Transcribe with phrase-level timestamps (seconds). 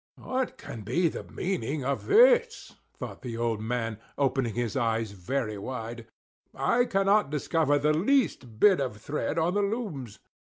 [0.17, 5.59] "What can be the meaning of this?" thought the old man, opening his eyes very
[5.59, 6.07] wide.
[6.55, 10.17] "I cannot discover the least bit of thread on the looms."